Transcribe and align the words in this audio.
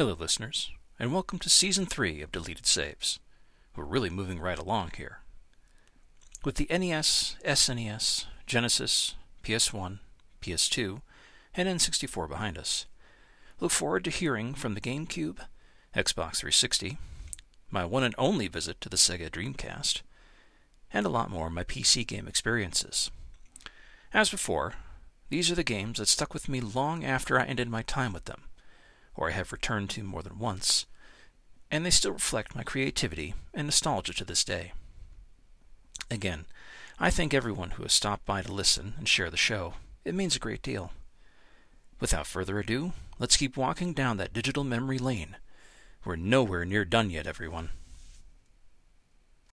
Hello, 0.00 0.16
listeners, 0.18 0.70
and 0.98 1.12
welcome 1.12 1.38
to 1.40 1.50
Season 1.50 1.84
3 1.84 2.22
of 2.22 2.32
Deleted 2.32 2.64
Saves. 2.64 3.18
We're 3.76 3.84
really 3.84 4.08
moving 4.08 4.40
right 4.40 4.58
along 4.58 4.92
here. 4.96 5.18
With 6.42 6.54
the 6.54 6.66
NES, 6.70 7.36
SNES, 7.44 8.24
Genesis, 8.46 9.16
PS1, 9.44 9.98
PS2, 10.40 11.02
and 11.54 11.68
N64 11.68 12.30
behind 12.30 12.56
us, 12.56 12.86
look 13.60 13.72
forward 13.72 14.04
to 14.04 14.10
hearing 14.10 14.54
from 14.54 14.72
the 14.72 14.80
GameCube, 14.80 15.36
Xbox 15.94 16.36
360, 16.38 16.96
my 17.70 17.84
one 17.84 18.02
and 18.02 18.14
only 18.16 18.48
visit 18.48 18.80
to 18.80 18.88
the 18.88 18.96
Sega 18.96 19.28
Dreamcast, 19.28 20.00
and 20.94 21.04
a 21.04 21.10
lot 21.10 21.28
more 21.28 21.48
of 21.48 21.52
my 21.52 21.64
PC 21.64 22.06
game 22.06 22.26
experiences. 22.26 23.10
As 24.14 24.30
before, 24.30 24.76
these 25.28 25.50
are 25.50 25.56
the 25.56 25.62
games 25.62 25.98
that 25.98 26.08
stuck 26.08 26.32
with 26.32 26.48
me 26.48 26.62
long 26.62 27.04
after 27.04 27.38
I 27.38 27.44
ended 27.44 27.68
my 27.68 27.82
time 27.82 28.14
with 28.14 28.24
them, 28.24 28.44
or 29.14 29.28
I 29.28 29.32
have 29.32 29.52
returned 29.52 29.90
to 29.90 30.02
more 30.02 30.22
than 30.22 30.38
once, 30.38 30.86
and 31.70 31.84
they 31.84 31.90
still 31.90 32.12
reflect 32.12 32.54
my 32.54 32.62
creativity 32.62 33.34
and 33.54 33.66
nostalgia 33.66 34.12
to 34.14 34.24
this 34.24 34.44
day. 34.44 34.72
Again, 36.10 36.46
I 36.98 37.10
thank 37.10 37.32
everyone 37.32 37.72
who 37.72 37.82
has 37.84 37.92
stopped 37.92 38.26
by 38.26 38.42
to 38.42 38.52
listen 38.52 38.94
and 38.98 39.08
share 39.08 39.30
the 39.30 39.36
show. 39.36 39.74
It 40.04 40.14
means 40.14 40.36
a 40.36 40.40
great 40.40 40.62
deal. 40.62 40.92
Without 42.00 42.26
further 42.26 42.58
ado, 42.58 42.92
let's 43.18 43.36
keep 43.36 43.56
walking 43.56 43.92
down 43.92 44.16
that 44.16 44.32
digital 44.32 44.64
memory 44.64 44.98
lane. 44.98 45.36
We're 46.04 46.16
nowhere 46.16 46.64
near 46.64 46.84
done 46.84 47.10
yet, 47.10 47.26
everyone. 47.26 47.70